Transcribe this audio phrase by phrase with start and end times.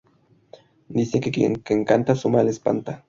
[0.89, 1.29] dicen que...
[1.29, 1.53] quien
[1.85, 2.99] canta, su mal espanta.